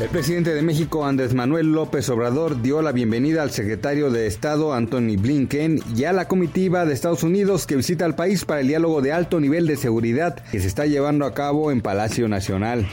El 0.00 0.08
presidente 0.08 0.54
de 0.54 0.62
México, 0.62 1.04
Andrés 1.04 1.34
Manuel 1.34 1.72
López 1.72 2.08
Obrador, 2.08 2.62
dio 2.62 2.80
la 2.80 2.90
bienvenida 2.90 3.42
al 3.42 3.50
secretario 3.50 4.10
de 4.10 4.26
Estado, 4.26 4.72
Anthony 4.72 5.18
Blinken, 5.18 5.82
y 5.94 6.04
a 6.04 6.14
la 6.14 6.26
comitiva 6.26 6.86
de 6.86 6.94
Estados 6.94 7.22
Unidos 7.22 7.66
que 7.66 7.76
visita 7.76 8.06
el 8.06 8.14
país 8.14 8.46
para 8.46 8.62
el 8.62 8.68
diálogo 8.68 9.02
de 9.02 9.12
alto 9.12 9.40
nivel 9.40 9.66
de 9.66 9.76
seguridad 9.76 10.42
que 10.50 10.58
se 10.58 10.68
está 10.68 10.86
llevando 10.86 11.26
a 11.26 11.34
cabo 11.34 11.70
en 11.70 11.82
Palacio 11.82 12.28
Nacional. 12.28 12.88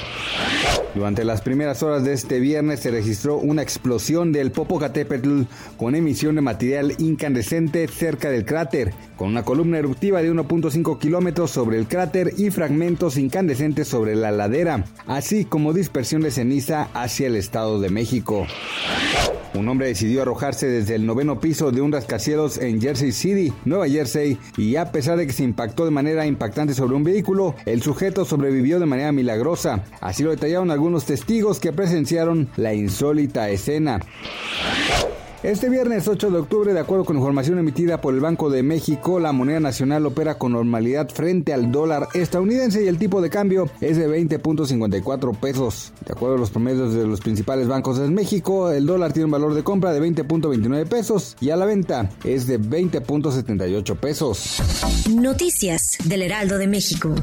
Durante 0.95 1.23
las 1.23 1.41
primeras 1.41 1.83
horas 1.83 2.03
de 2.03 2.13
este 2.13 2.39
viernes 2.39 2.79
se 2.79 2.91
registró 2.91 3.37
una 3.37 3.61
explosión 3.61 4.31
del 4.31 4.51
Popocatépetl 4.51 5.43
con 5.77 5.93
emisión 5.95 6.35
de 6.35 6.41
material 6.41 6.95
incandescente 6.97 7.87
cerca 7.87 8.31
del 8.31 8.45
cráter, 8.45 8.93
con 9.15 9.29
una 9.29 9.43
columna 9.43 9.77
eruptiva 9.77 10.21
de 10.21 10.31
1.5 10.31 10.97
kilómetros 10.97 11.51
sobre 11.51 11.77
el 11.77 11.87
cráter 11.87 12.33
y 12.37 12.49
fragmentos 12.49 13.17
incandescentes 13.17 13.87
sobre 13.87 14.15
la 14.15 14.31
ladera, 14.31 14.85
así 15.05 15.45
como 15.45 15.71
dispersión 15.71 16.23
de 16.23 16.31
ceniza 16.31 16.89
hacia 17.01 17.27
el 17.27 17.35
Estado 17.35 17.79
de 17.79 17.89
México. 17.89 18.47
Un 19.53 19.67
hombre 19.69 19.87
decidió 19.87 20.21
arrojarse 20.21 20.67
desde 20.67 20.95
el 20.95 21.05
noveno 21.05 21.39
piso 21.39 21.71
de 21.71 21.81
un 21.81 21.91
rascacielos 21.91 22.57
en 22.57 22.79
Jersey 22.79 23.11
City, 23.11 23.53
Nueva 23.65 23.87
Jersey, 23.87 24.37
y 24.55 24.75
a 24.75 24.91
pesar 24.91 25.17
de 25.17 25.25
que 25.25 25.33
se 25.33 25.43
impactó 25.43 25.85
de 25.85 25.91
manera 25.91 26.25
impactante 26.25 26.73
sobre 26.73 26.95
un 26.95 27.03
vehículo, 27.03 27.55
el 27.65 27.81
sujeto 27.81 28.25
sobrevivió 28.25 28.79
de 28.79 28.85
manera 28.85 29.11
milagrosa. 29.11 29.83
Así 29.99 30.23
lo 30.23 30.29
detallaron 30.29 30.69
algunos 30.69 31.05
testigos 31.05 31.59
que 31.59 31.73
presenciaron 31.73 32.49
la 32.55 32.73
insólita 32.73 33.49
escena. 33.49 33.99
Este 35.43 35.69
viernes 35.69 36.07
8 36.07 36.31
de 36.31 36.39
octubre, 36.39 36.73
de 36.73 36.79
acuerdo 36.79 37.05
con 37.05 37.15
información 37.15 37.59
emitida 37.59 38.01
por 38.01 38.15
el 38.15 38.19
Banco 38.19 38.49
de 38.49 38.63
México, 38.63 39.19
la 39.19 39.31
moneda 39.31 39.59
nacional 39.59 40.03
opera 40.07 40.39
con 40.39 40.53
normalidad 40.53 41.09
frente 41.09 41.53
al 41.53 41.71
dólar 41.71 42.07
estadounidense 42.15 42.83
y 42.83 42.87
el 42.87 42.97
tipo 42.97 43.21
de 43.21 43.29
cambio 43.29 43.69
es 43.79 43.97
de 43.97 44.09
20.54 44.09 45.39
pesos. 45.39 45.93
De 46.07 46.13
acuerdo 46.13 46.37
a 46.37 46.39
los 46.39 46.49
promedios 46.49 46.95
de 46.95 47.05
los 47.05 47.21
principales 47.21 47.67
bancos 47.67 47.99
de 47.99 48.07
México, 48.09 48.71
el 48.71 48.87
dólar 48.87 49.13
tiene 49.13 49.25
un 49.25 49.31
valor 49.31 49.53
de 49.53 49.63
compra 49.63 49.93
de 49.93 50.01
20.29 50.01 50.87
pesos 50.87 51.37
y 51.39 51.51
a 51.51 51.55
la 51.55 51.65
venta 51.65 52.09
es 52.23 52.47
de 52.47 52.59
20.78 52.59 53.95
pesos. 53.95 54.57
Noticias 55.11 55.97
del 56.05 56.23
Heraldo 56.23 56.57
de 56.57 56.67
México. 56.67 57.13